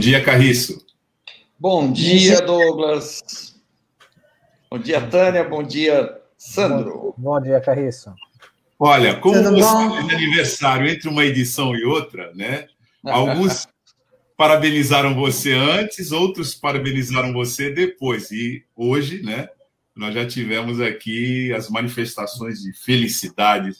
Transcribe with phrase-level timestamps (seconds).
[0.00, 0.86] Bom dia, Carriço.
[1.58, 3.54] Bom dia, Douglas.
[4.70, 5.44] Bom dia, Tânia.
[5.44, 7.14] Bom dia, Sandro.
[7.18, 8.10] Bom, bom dia, Carriço.
[8.78, 9.96] Olha, como Tudo você bom?
[9.96, 12.66] fez aniversário entre uma edição e outra, né?
[13.04, 13.68] Alguns
[14.38, 18.30] parabenizaram você antes, outros parabenizaram você depois.
[18.30, 19.50] E hoje, né,
[19.94, 23.76] nós já tivemos aqui as manifestações de felicidade,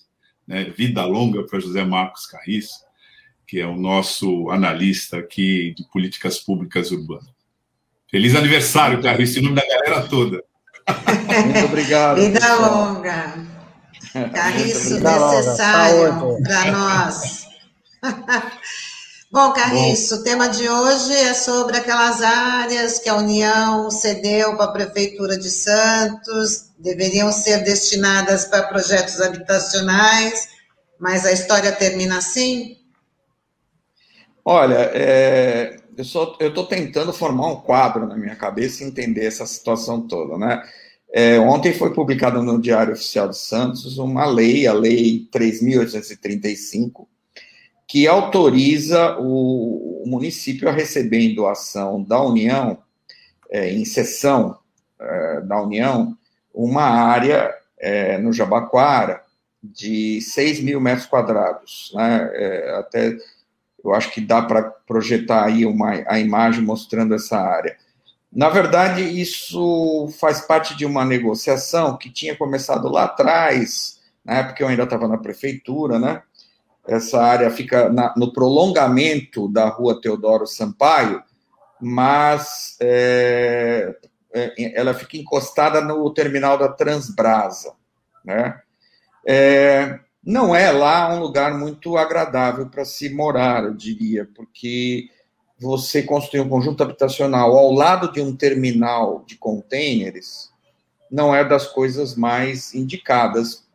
[0.47, 2.75] né, vida longa para José Marcos Carriço,
[3.51, 7.27] que é o nosso analista aqui de políticas públicas urbanas.
[8.09, 10.45] Feliz aniversário, Carriço, em nome da galera toda.
[11.45, 12.21] Muito obrigado.
[12.21, 13.35] Vida longa.
[14.33, 17.47] Carriço necessário para nós.
[19.33, 24.67] Bom, Carriço, o tema de hoje é sobre aquelas áreas que a União cedeu para
[24.67, 30.51] a Prefeitura de Santos, deveriam ser destinadas para projetos habitacionais,
[31.01, 32.80] mas a história termina assim?
[34.45, 40.07] Olha, é, eu estou tentando formar um quadro na minha cabeça e entender essa situação
[40.07, 40.63] toda, né?
[41.13, 47.07] É, ontem foi publicada no Diário Oficial de Santos uma lei, a Lei 3.835,
[47.87, 52.79] que autoriza o, o, município a receber em doação da União,
[53.51, 54.57] é, em sessão
[55.01, 56.17] é, da União,
[56.55, 59.21] uma área é, no Jabaquara
[59.61, 61.91] de 6 mil metros quadrados.
[61.93, 62.31] Né?
[62.35, 63.17] É, até
[63.85, 67.77] eu acho que dá para projetar aí uma, a imagem mostrando essa área.
[68.33, 74.63] Na verdade, isso faz parte de uma negociação que tinha começado lá atrás, na época
[74.63, 76.23] eu ainda estava na prefeitura, né?
[76.87, 81.23] Essa área fica na, no prolongamento da rua Teodoro Sampaio,
[81.81, 83.97] mas é,
[84.33, 87.73] é, ela fica encostada no terminal da Transbrasa,
[88.25, 88.61] né?
[89.27, 95.09] É, não é lá um lugar muito agradável para se morar, eu diria, porque
[95.59, 100.51] você construir um conjunto habitacional ao lado de um terminal de contêineres
[101.11, 103.67] não é das coisas mais indicadas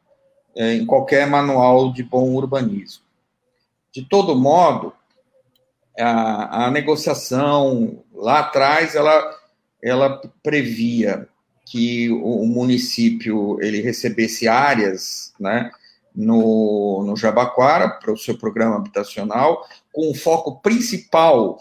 [0.56, 3.04] é, em qualquer manual de bom urbanismo.
[3.92, 4.94] De todo modo,
[6.00, 9.38] a, a negociação lá atrás ela,
[9.84, 11.28] ela previa
[11.66, 15.72] que o, o município ele recebesse áreas, né,
[16.16, 21.58] no, no Jabaquara para o seu programa habitacional, com o foco principal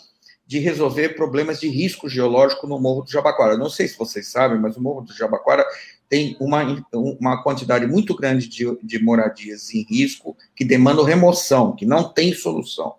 [0.47, 3.57] de resolver problemas de risco geológico no Morro do Jabaquara.
[3.57, 5.65] Não sei se vocês sabem, mas o Morro do Jabaquara
[6.09, 11.87] tem uma, uma quantidade muito grande de, de moradias em risco que demandam remoção, que
[11.87, 12.97] não tem solução.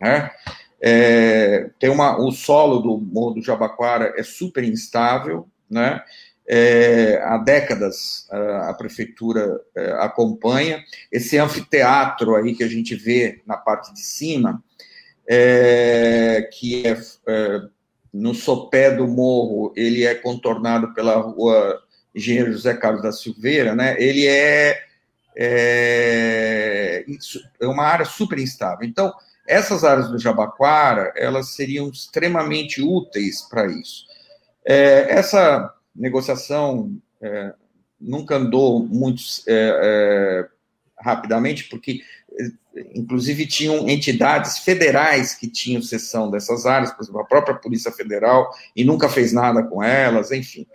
[0.00, 0.30] Né?
[0.80, 6.00] É, tem uma, o solo do Morro do Jabaquara é super instável, né?
[6.50, 10.82] É, há décadas a, prefeitura é, acompanha.
[11.12, 14.62] Esse anfiteatro aí que a gente vê na parte de cima,
[15.28, 17.60] é, que é, é,
[18.10, 21.82] no sopé do morro, ele é contornado pela rua
[22.14, 23.94] Engenheiro José Carlos da Silveira, né?
[23.98, 24.82] Ele é,
[25.36, 27.04] é,
[27.60, 28.88] é uma área super instável.
[28.88, 29.12] Então,
[29.46, 34.06] essas áreas do Jabaquara, elas seriam extremamente úteis para isso.
[34.64, 37.52] Essa negociação é,
[38.00, 40.48] nunca andou muito é, é,
[41.00, 42.00] rapidamente, porque,
[42.94, 48.50] inclusive, tinham entidades federais que tinham sessão dessas áreas, por exemplo, a própria Polícia Federal,
[48.74, 50.66] e nunca fez nada com elas, enfim.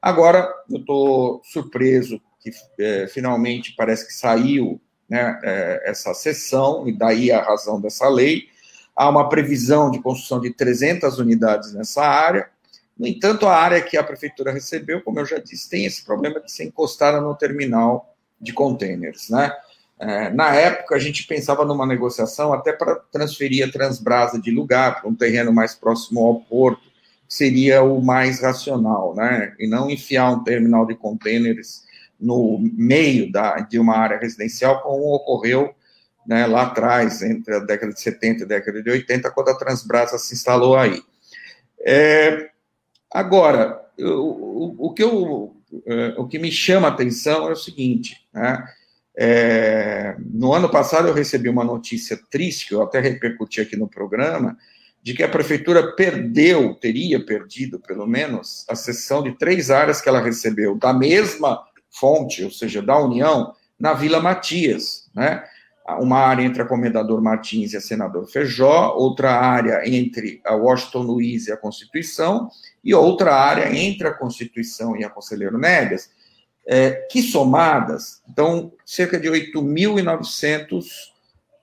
[0.00, 2.50] Agora, eu estou surpreso que
[2.80, 8.48] é, finalmente parece que saiu né, é, essa sessão, e daí a razão dessa lei.
[8.96, 12.50] Há uma previsão de construção de 300 unidades nessa área,
[12.98, 16.40] no entanto, a área que a prefeitura recebeu, como eu já disse, tem esse problema
[16.40, 19.52] de ser encostada no terminal de contêineres, né?
[19.98, 25.00] É, na época, a gente pensava numa negociação até para transferir a Transbrasa de lugar
[25.00, 26.82] para um terreno mais próximo ao porto,
[27.28, 29.54] seria o mais racional, né?
[29.58, 31.84] E não enfiar um terminal de contêineres
[32.20, 35.74] no meio da, de uma área residencial, como ocorreu
[36.26, 39.56] né, lá atrás, entre a década de 70 e a década de 80, quando a
[39.56, 41.02] Transbrasa se instalou aí.
[41.80, 42.51] É,
[43.12, 45.56] Agora, o, o, que eu,
[45.86, 48.64] é, o que me chama a atenção é o seguinte, né?
[49.14, 53.86] É, no ano passado eu recebi uma notícia triste, que eu até repercuti aqui no
[53.86, 54.56] programa,
[55.02, 60.08] de que a prefeitura perdeu, teria perdido pelo menos, a cessão de três áreas que
[60.08, 65.44] ela recebeu da mesma fonte, ou seja, da União, na Vila Matias, né?
[66.00, 71.02] Uma área entre a Comendador Martins e a Senador Feijó, outra área entre a Washington
[71.02, 72.48] Luiz e a Constituição,
[72.84, 76.10] e outra área entre a Constituição e a Conselheiro Negas,
[76.66, 80.84] é, que somadas dão cerca de 8.900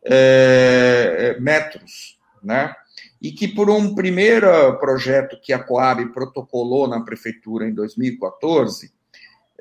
[0.04, 2.74] é, é, metros, né?
[3.22, 8.92] e que, por um primeiro projeto que a Coab protocolou na prefeitura em 2014,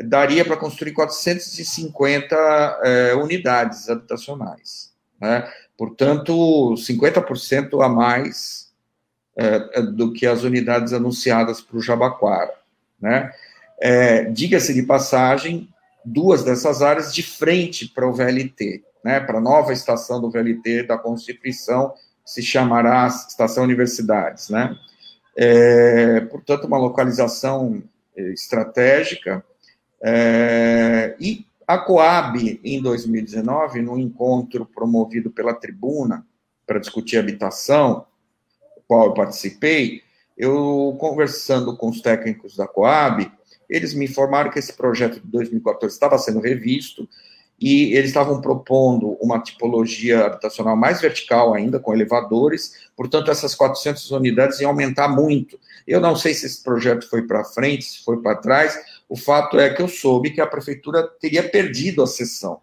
[0.05, 4.93] daria para construir 450 é, unidades habitacionais.
[5.21, 5.51] Né?
[5.77, 8.69] Portanto, 50% a mais
[9.37, 12.55] é, do que as unidades anunciadas para o Jabaquara.
[13.01, 13.33] Né?
[13.81, 15.69] É, Diga-se de passagem,
[16.05, 19.19] duas dessas áreas de frente para o VLT, né?
[19.21, 21.93] para a nova estação do VLT da Constituição,
[22.25, 24.49] se chamará Estação Universidades.
[24.49, 24.77] Né?
[25.37, 27.83] É, portanto, uma localização
[28.17, 29.45] estratégica
[30.03, 36.27] é, e a Coab, em 2019, num encontro promovido pela Tribuna
[36.67, 38.07] para discutir habitação,
[38.87, 40.03] qual eu participei,
[40.37, 43.31] eu conversando com os técnicos da Coab,
[43.69, 47.07] eles me informaram que esse projeto de 2014 estava sendo revisto
[47.61, 54.11] e eles estavam propondo uma tipologia habitacional mais vertical ainda, com elevadores, portanto, essas 400
[54.13, 55.59] unidades iam aumentar muito.
[55.87, 59.59] Eu não sei se esse projeto foi para frente, se foi para trás, o fato
[59.59, 62.61] é que eu soube que a prefeitura teria perdido a cessão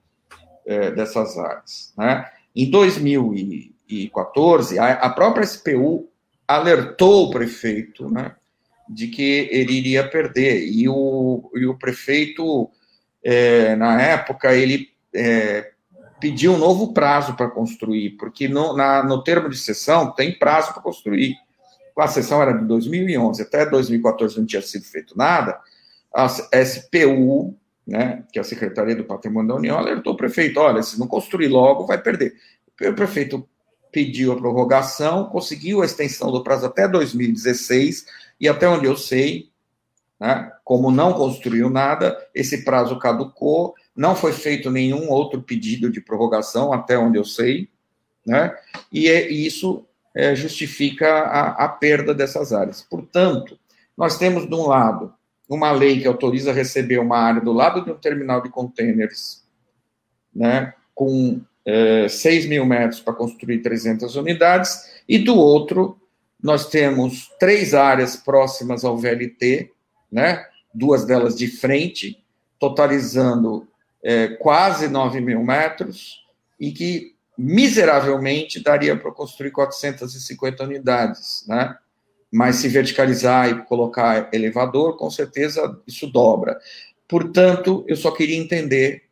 [0.66, 1.94] é, dessas áreas.
[1.98, 2.30] Né?
[2.56, 6.10] Em 2014, a, a, própria SPU
[6.48, 8.36] alertou o prefeito né,
[8.88, 12.70] de que ele iria perder, e o, e o prefeito,
[13.24, 15.72] é, na época, ele é,
[16.20, 20.74] pediu um novo prazo para construir, porque no, na, no termo de sessão tem prazo
[20.74, 21.36] para construir.
[21.98, 25.58] A sessão era de 2011, até 2014 não tinha sido feito nada,
[26.16, 26.28] a
[26.64, 30.98] SPU, né, que é a Secretaria do Patrimônio da União, alertou o prefeito: olha, se
[30.98, 32.34] não construir logo, vai perder.
[32.82, 33.48] O prefeito
[33.92, 38.06] pediu a prorrogação, conseguiu a extensão do prazo até 2016,
[38.40, 39.50] e até onde eu sei,
[40.20, 46.02] né, como não construiu nada, esse prazo caducou, não foi feito nenhum outro pedido de
[46.02, 47.70] prorrogação, até onde eu sei,
[48.26, 48.54] né,
[48.92, 52.82] e, é, isso é, justifica a, a perda dessas áreas.
[52.82, 53.58] Portanto,
[53.98, 55.14] nós temos, de um lado,
[55.50, 59.46] uma lei que autoriza receber uma área do lado de um terminal de contêineres,
[60.34, 66.00] né, com é, 6 mil metros para construir 300 unidades, e do outro,
[66.42, 69.72] nós temos três áreas próximas ao VLT,
[70.12, 72.24] né, duas delas de frente,
[72.60, 73.68] totalizando
[74.04, 76.24] é, quase 9 mil metros,
[76.60, 81.76] e que miseravelmente daria para construir 450 unidades, né?
[82.36, 86.60] Mas se verticalizar e colocar elevador, com certeza isso dobra.
[87.08, 89.04] Portanto, eu só queria entender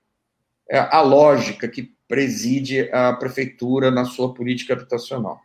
[0.70, 5.40] é, a lógica que preside a prefeitura na sua política habitacional.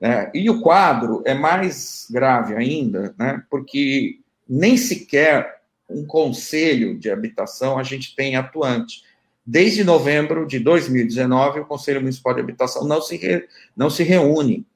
[0.00, 5.60] É, e o quadro é mais grave ainda, né, porque nem sequer
[5.90, 9.02] um conselho de habitação a gente tem atuante.
[9.44, 14.67] Desde novembro de 2019, o Conselho Municipal de Habitação não se, re, não se reúne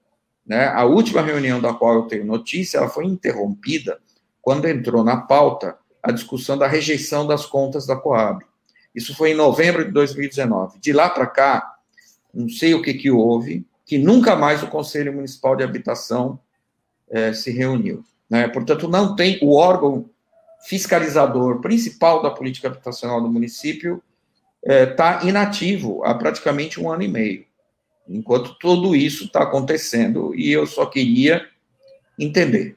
[0.46, 0.66] né?
[0.68, 3.98] A última reunião da qual eu tenho notícia, ela foi interrompida
[4.40, 8.44] quando entrou na pauta a discussão da rejeição das contas da Coab.
[8.94, 10.78] Isso foi em novembro de 2019.
[10.80, 11.76] De lá para cá,
[12.34, 16.38] não sei o que, que houve, que nunca mais o Conselho Municipal de Habitação
[17.08, 18.04] eh, se reuniu.
[18.28, 18.48] Né?
[18.48, 20.10] Portanto, não tem o órgão
[20.66, 24.02] fiscalizador principal da política habitacional do município
[24.64, 27.44] está eh, inativo há praticamente um ano e meio
[28.08, 31.46] enquanto tudo isso está acontecendo e eu só queria
[32.18, 32.76] entender.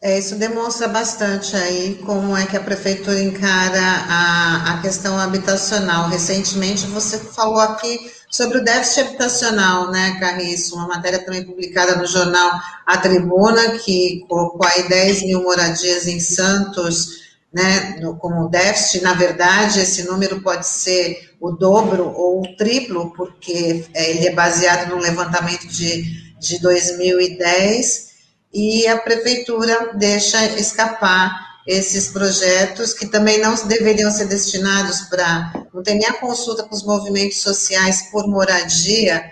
[0.00, 6.08] É, isso demonstra bastante aí como é que a prefeitura encara a, a questão habitacional.
[6.08, 10.76] Recentemente você falou aqui sobre o déficit habitacional, né, Carriço?
[10.76, 16.20] Uma matéria também publicada no jornal A Tribuna, que colocou aí 10 mil moradias em
[16.20, 17.18] Santos
[17.52, 23.84] né, como déficit, na verdade, esse número pode ser o dobro ou o triplo, porque
[23.94, 28.08] é, ele é baseado no levantamento de, de 2010,
[28.52, 35.52] e a prefeitura deixa escapar esses projetos que também não deveriam ser destinados para.
[35.72, 39.22] Não tem nem a consulta com os movimentos sociais por moradia,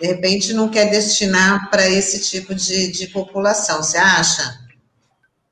[0.00, 4.60] de repente não quer destinar para esse tipo de, de população, você acha?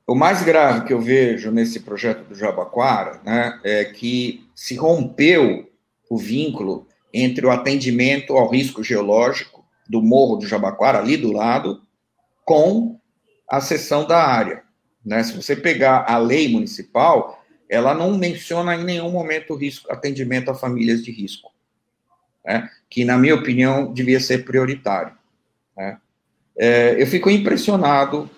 [0.05, 5.70] O mais grave que eu vejo nesse projeto do Jabaquara né, é que se rompeu
[6.11, 11.83] o vínculo entre o atendimento ao risco geológico do Morro do Jabaquara, ali do lado,
[12.43, 12.99] com
[13.49, 14.63] a cessão da área.
[15.05, 15.23] Né?
[15.23, 20.51] Se você pegar a lei municipal, ela não menciona em nenhum momento o risco, atendimento
[20.51, 21.49] a famílias de risco,
[22.43, 22.69] né?
[22.89, 25.17] que, na minha opinião, devia ser prioritário.
[25.77, 25.97] Né?
[26.57, 28.29] É, eu fico impressionado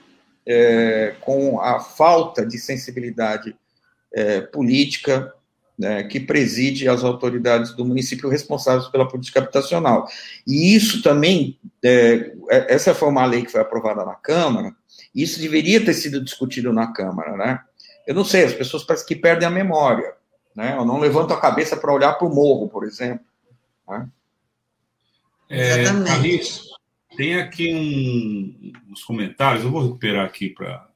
[0.45, 3.55] é, com a falta de sensibilidade
[4.13, 5.33] é, política
[5.77, 10.07] né, que preside as autoridades do município responsáveis pela política habitacional.
[10.45, 14.75] E isso também, é, é essa foi uma lei que foi aprovada na Câmara,
[15.13, 17.59] e isso deveria ter sido discutido na Câmara, né?
[18.05, 20.13] Eu não sei, as pessoas parecem que perdem a memória,
[20.55, 20.75] né?
[20.77, 23.25] Eu não levanto a cabeça para olhar para o morro, por exemplo.
[23.87, 24.09] Né?
[25.49, 25.83] É,
[27.15, 30.87] tem aqui um, uns comentários, eu vou recuperar aqui para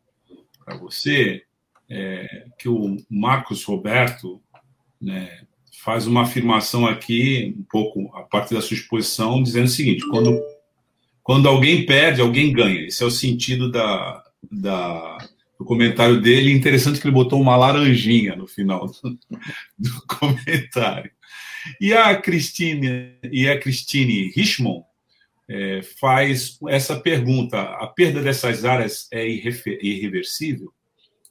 [0.79, 1.43] você,
[1.89, 4.41] é, que o Marcos Roberto
[5.01, 5.41] né,
[5.83, 10.39] faz uma afirmação aqui, um pouco a partir da sua exposição, dizendo o seguinte: quando,
[11.23, 12.87] quando alguém perde, alguém ganha.
[12.87, 15.17] Esse é o sentido da, da,
[15.57, 16.51] do comentário dele.
[16.51, 19.17] Interessante que ele botou uma laranjinha no final do,
[19.77, 21.11] do comentário.
[21.79, 24.83] E a Cristine, e a Christine Richmond
[25.49, 30.73] é, faz essa pergunta: a perda dessas áreas é irreversível?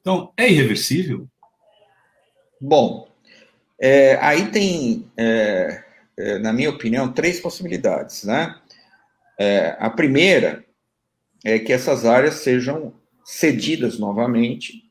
[0.01, 1.29] Então, é irreversível?
[2.61, 3.09] Bom,
[3.79, 5.83] é, aí tem, é,
[6.17, 8.57] é, na minha opinião, três possibilidades, né?
[9.39, 10.65] É, a primeira
[11.45, 14.83] é que essas áreas sejam cedidas novamente,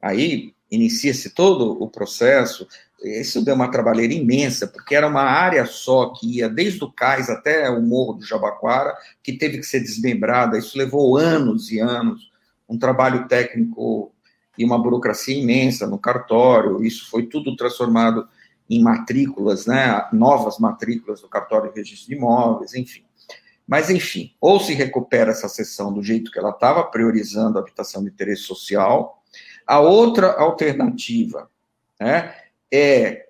[0.00, 2.66] aí inicia-se todo o processo.
[3.02, 7.28] Isso deu uma trabalheira imensa, porque era uma área só que ia desde o cais
[7.28, 10.58] até o Morro do Jabaquara, que teve que ser desmembrada.
[10.58, 12.30] Isso levou anos e anos,
[12.68, 14.12] um trabalho técnico
[14.58, 16.84] e uma burocracia imensa no cartório.
[16.84, 18.28] Isso foi tudo transformado
[18.68, 23.04] em matrículas, né, novas matrículas do cartório de registro de imóveis, enfim.
[23.66, 28.02] Mas, enfim, ou se recupera essa sessão do jeito que ela estava, priorizando a habitação
[28.02, 29.22] de interesse social.
[29.66, 31.48] A outra alternativa
[32.00, 32.34] né,
[32.72, 33.26] é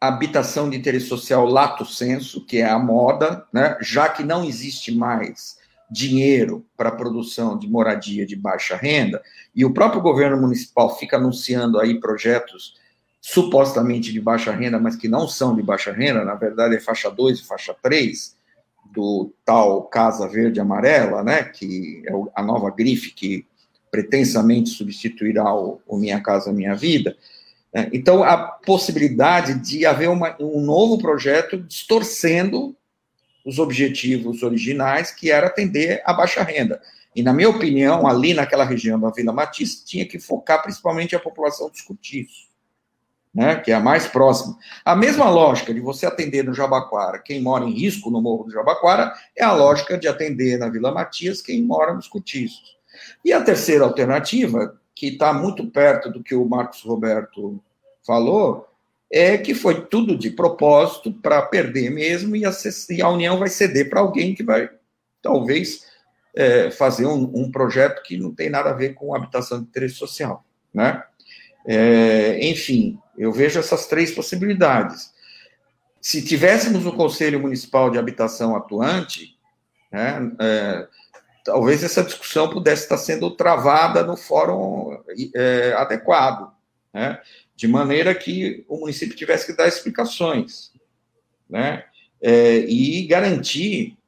[0.00, 4.92] habitação de interesse social lato senso, que é a moda, né, já que não existe
[4.92, 5.58] mais
[5.94, 9.22] dinheiro para a produção de moradia de baixa renda,
[9.54, 12.74] e o próprio governo municipal fica anunciando aí projetos
[13.20, 17.08] supostamente de baixa renda, mas que não são de baixa renda, na verdade é faixa
[17.08, 18.36] 2 e faixa 3,
[18.92, 23.46] do tal Casa Verde Amarela, né, que é a nova grife que
[23.90, 27.16] pretensamente substituirá o, o Minha Casa Minha Vida.
[27.72, 27.88] Né.
[27.92, 32.76] Então, a possibilidade de haver uma, um novo projeto distorcendo
[33.44, 36.80] os objetivos originais, que era atender a baixa renda.
[37.14, 41.20] E, na minha opinião, ali naquela região da Vila Matista, tinha que focar principalmente a
[41.20, 42.48] população dos cortiços,
[43.32, 44.58] né, que é a mais próxima.
[44.84, 48.50] A mesma lógica de você atender no Jabaquara quem mora em risco no Morro do
[48.50, 52.76] Jabaquara é a lógica de atender na Vila Matias quem mora nos cortiços.
[53.24, 57.60] E a terceira alternativa, que está muito perto do que o Marcos Roberto
[58.04, 58.68] falou,
[59.14, 62.50] é que foi tudo de propósito para perder mesmo e a,
[62.90, 64.68] e a, União vai ceder para alguém que vai,
[65.22, 65.86] talvez,
[66.34, 69.94] é, fazer um, um, projeto que não tem nada a ver com habitação de interesse
[69.94, 70.44] social,
[70.74, 71.00] né?
[71.64, 75.12] É, enfim, eu vejo essas três possibilidades.
[76.00, 79.38] Se tivéssemos um Conselho Municipal de Habitação atuante,
[79.92, 80.88] né, é,
[81.44, 84.98] talvez essa discussão pudesse estar sendo travada no fórum
[85.36, 86.53] é, adequado,
[86.94, 87.20] né?
[87.56, 90.72] de maneira que o município tivesse que dar explicações,
[91.50, 91.84] né?
[92.22, 93.98] É, e garantir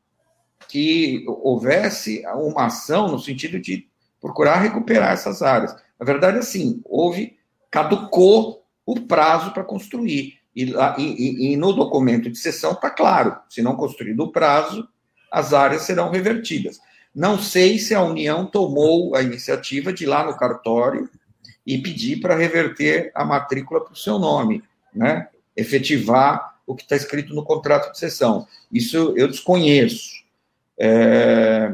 [0.69, 3.87] que houvesse uma ação no sentido de
[4.21, 5.75] procurar recuperar essas áreas.
[5.99, 7.37] Na verdade, assim, houve,
[7.71, 10.39] caducou o prazo para construir.
[10.55, 14.89] E, e, e, no documento de sessão está claro: se não construído o prazo,
[15.31, 16.81] as áreas serão revertidas.
[17.15, 21.09] Não sei se a União tomou a iniciativa de ir lá no cartório
[21.67, 24.63] e pedir para reverter a matrícula para o seu nome,
[24.95, 25.29] né?
[25.57, 28.47] efetivar o que está escrito no contrato de cessão.
[28.73, 30.15] Isso eu desconheço.
[30.79, 31.73] É,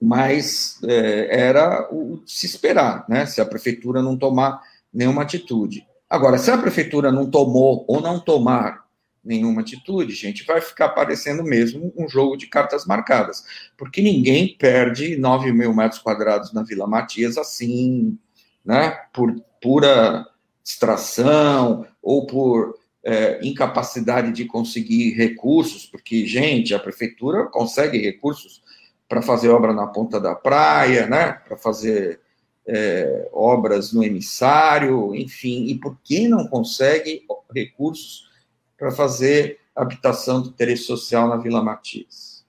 [0.00, 3.24] mas é, era o de se esperar, né?
[3.24, 4.60] se a prefeitura não tomar
[4.92, 5.86] nenhuma atitude.
[6.08, 8.86] Agora, se a prefeitura não tomou ou não tomar
[9.24, 13.44] nenhuma atitude, gente, vai ficar parecendo mesmo um jogo de cartas marcadas,
[13.76, 18.16] porque ninguém perde 9 mil metros quadrados na Vila Matias assim,
[18.66, 20.26] né, por pura
[20.62, 28.62] distração ou por é, incapacidade de conseguir recursos, porque, gente, a prefeitura consegue recursos
[29.08, 32.20] para fazer obra na ponta da praia, né, para fazer
[32.66, 37.22] é, obras no emissário, enfim, e por que não consegue
[37.54, 38.28] recursos
[38.76, 42.44] para fazer habitação de interesse social na Vila Matias?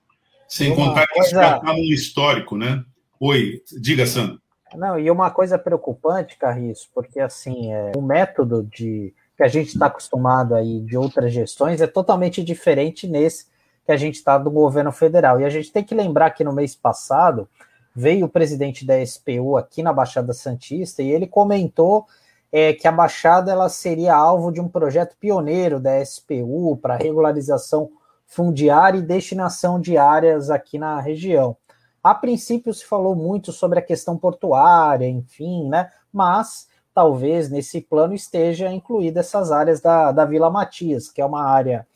[0.48, 2.84] Sem contar que isso já está no histórico, né?
[3.20, 4.42] Oi, diga, Sandro.
[4.78, 9.70] Não, e uma coisa preocupante, Carriço, porque assim, é, o método de que a gente
[9.70, 13.46] está acostumado aí de outras gestões é totalmente diferente nesse
[13.86, 15.40] que a gente está do governo federal.
[15.40, 17.48] E a gente tem que lembrar que no mês passado
[17.96, 22.06] veio o presidente da SPU aqui na Baixada Santista e ele comentou
[22.52, 27.90] é que a Baixada ela seria alvo de um projeto pioneiro da SPU para regularização
[28.26, 31.58] fundiária e destinação de áreas aqui na região.
[32.04, 35.92] A princípio se falou muito sobre a questão portuária, enfim, né?
[36.12, 41.44] Mas talvez nesse plano esteja incluída essas áreas da, da Vila Matias, que é uma
[41.44, 41.88] área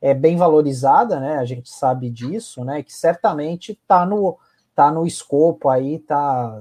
[0.00, 1.38] é, bem valorizada, né?
[1.38, 2.82] A gente sabe disso, né?
[2.82, 4.38] Que certamente está no,
[4.74, 6.60] tá no escopo aí, está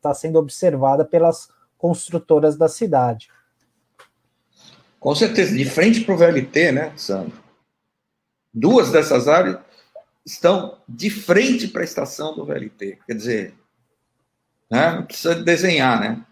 [0.00, 3.30] tá sendo observada pelas construtoras da cidade.
[4.98, 7.38] Com certeza, de frente para o VLT, né, Sandro?
[8.52, 9.58] Duas dessas áreas
[10.32, 12.98] estão de frente para a estação do VLT.
[13.06, 13.54] Quer dizer,
[14.70, 14.92] né?
[14.92, 16.24] não precisa desenhar, né?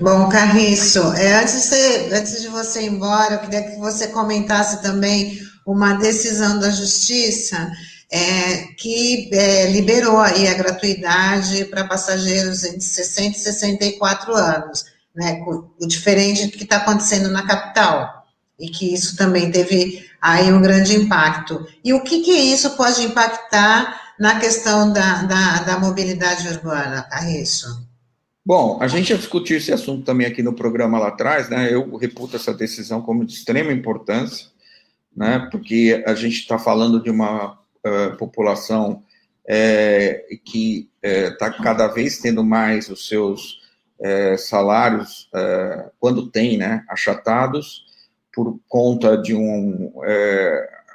[0.00, 4.80] Bom, Carriço, é, antes, de, antes de você ir embora, eu queria que você comentasse
[4.82, 7.72] também uma decisão da Justiça
[8.08, 15.42] é, que é, liberou aí a gratuidade para passageiros entre 60 e 64 anos, né,
[15.44, 18.15] o diferente do que está acontecendo na capital,
[18.58, 21.66] e que isso também teve aí um grande impacto.
[21.84, 27.86] E o que, que isso pode impactar na questão da, da, da mobilidade urbana, Carriço?
[28.44, 31.72] Bom, a gente já discutiu esse assunto também aqui no programa lá atrás, né?
[31.72, 34.46] Eu reputo essa decisão como de extrema importância,
[35.14, 35.48] né?
[35.50, 39.02] Porque a gente está falando de uma uh, população
[39.48, 43.60] é, que está é, cada vez tendo mais os seus
[44.00, 45.28] é, salários,
[45.98, 46.84] quando tem, né?
[46.88, 47.85] Achatados
[48.36, 49.90] por conta de um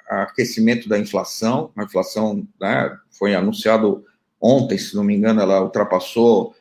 [0.07, 1.71] aquecimento da inflação.
[1.75, 2.95] A inflação, né?
[3.09, 4.05] Foi anunciado
[4.39, 6.53] ontem, se não me engano, ela ultrapassou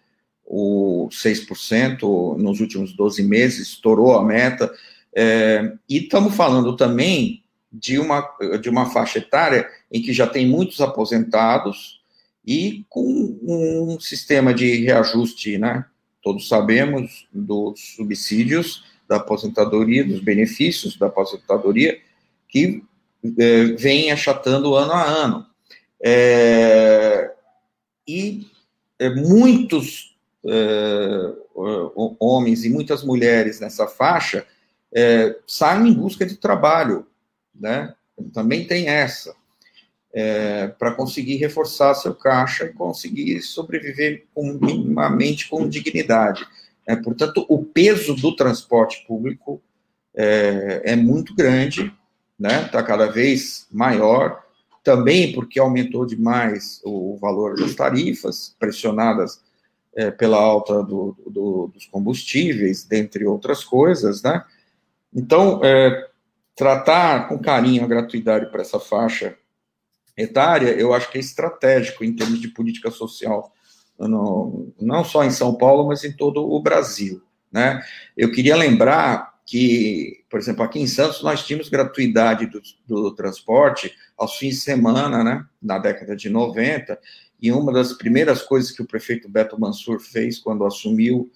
[0.47, 4.73] o 6% nos últimos 12 meses, estourou a meta.
[5.15, 8.27] É, e estamos falando também de uma,
[8.61, 12.01] de uma faixa etária em que já tem muitos aposentados
[12.45, 15.85] e com um sistema de reajuste, né?
[16.23, 21.99] Todos sabemos dos subsídios da aposentadoria, dos benefícios da aposentadoria,
[22.49, 22.85] que
[23.37, 25.47] é, vem achatando ano a ano.
[26.01, 27.33] É,
[28.07, 28.47] e
[29.01, 31.33] é, muitos é,
[32.21, 34.47] homens e muitas mulheres nessa faixa
[34.95, 37.05] é, saem em busca de trabalho,
[37.53, 37.93] né?
[38.33, 39.35] Também tem essa,
[40.15, 46.47] é, para conseguir reforçar seu caixa e conseguir sobreviver com, minimamente com dignidade.
[46.91, 49.63] É, portanto, o peso do transporte público
[50.13, 51.95] é, é muito grande,
[52.37, 52.65] né?
[52.65, 54.43] Está cada vez maior,
[54.83, 59.41] também porque aumentou demais o valor das tarifas, pressionadas
[59.95, 64.45] é, pela alta do, do, dos combustíveis, dentre outras coisas, né?
[65.15, 66.09] Então, é,
[66.57, 69.37] tratar com carinho a gratuidade para essa faixa
[70.17, 73.53] etária, eu acho que é estratégico em termos de política social,
[74.09, 77.83] no, não só em São Paulo, mas em todo o Brasil, né?
[78.17, 83.93] Eu queria lembrar que, por exemplo, aqui em Santos nós tínhamos gratuidade do, do transporte
[84.17, 85.45] aos fins de semana, né?
[85.61, 86.99] Na década de 90,
[87.43, 91.31] e uma das primeiras coisas que o prefeito Beto Mansur fez quando assumiu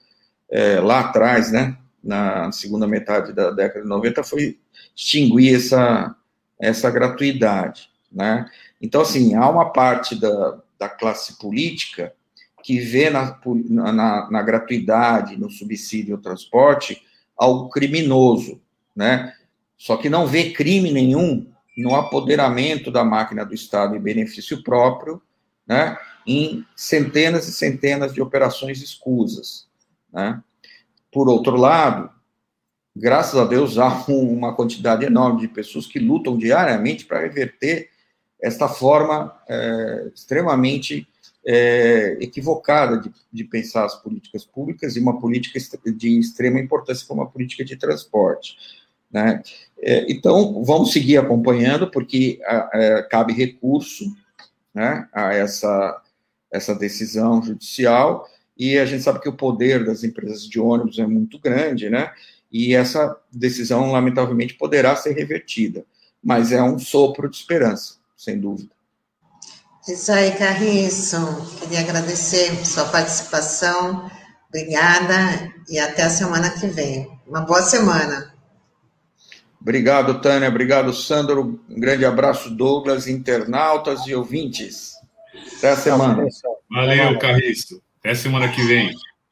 [0.51, 4.59] é, lá atrás, né, na segunda metade da década de 90, foi
[4.95, 6.15] extinguir essa,
[6.61, 7.89] essa gratuidade.
[8.13, 8.49] Né?
[8.81, 12.13] Então, assim, há uma parte da, da classe política
[12.65, 17.03] que vê na, na, na gratuidade, no subsídio ao transporte,
[17.37, 18.59] algo criminoso,
[18.97, 19.35] né?
[19.77, 21.47] Só que não vê crime nenhum
[21.77, 25.21] no apoderamento da máquina do Estado em benefício próprio
[25.67, 25.97] né,
[26.27, 29.69] em centenas e centenas de operações escusas.
[30.13, 30.43] Né.
[31.13, 32.11] Por outro lado,
[32.95, 37.91] graças a Deus, há uma quantidade enorme de pessoas que lutam diariamente para reverter
[38.41, 41.07] esta forma é, extremamente
[41.47, 45.59] é, equivocada de, de, pensar as políticas públicas e uma política
[45.93, 48.57] de extrema importância como a política de transporte.
[49.13, 49.43] Né?
[49.81, 54.05] É, então, vamos seguir acompanhando, porque a, a, cabe recurso
[54.75, 56.03] né, a essa,
[56.51, 61.07] essa decisão judicial, e a gente sabe que o poder das empresas de ônibus é
[61.07, 62.13] muito grande, né,
[62.51, 65.85] e essa decisão, lamentavelmente, poderá ser revertida,
[66.23, 68.74] mas é um sopro de esperança, sem dúvida.
[69.87, 71.19] Isso aí, Carriço.
[71.61, 74.11] Queria agradecer sua participação.
[74.49, 77.11] Obrigada e até a semana que vem.
[77.27, 78.33] Uma boa semana.
[79.61, 80.49] Obrigado, Tânia.
[80.49, 81.61] Obrigado, Sandro.
[81.69, 84.93] Um grande abraço, Douglas, internautas e ouvintes.
[85.59, 86.27] Até a semana.
[86.71, 87.83] Valeu, Carriço.
[88.01, 88.95] Até semana que vem.